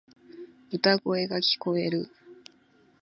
[0.71, 2.09] 歌声が聞こえる。